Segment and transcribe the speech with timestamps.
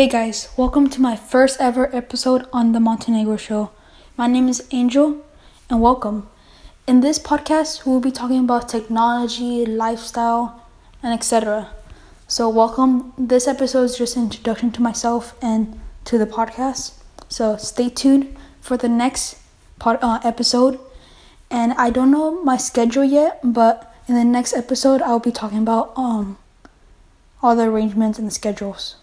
[0.00, 3.70] Hey guys, welcome to my first ever episode on the Montenegro Show.
[4.16, 5.22] My name is Angel,
[5.68, 6.26] and welcome.
[6.86, 10.66] In this podcast, we will be talking about technology, lifestyle,
[11.02, 11.68] and etc.
[12.28, 13.12] So, welcome.
[13.18, 16.94] This episode is just an introduction to myself and to the podcast.
[17.28, 19.36] So, stay tuned for the next
[19.78, 20.80] pod, uh, episode.
[21.50, 25.58] And I don't know my schedule yet, but in the next episode, I'll be talking
[25.58, 26.38] about um
[27.42, 28.96] all the arrangements and the schedules.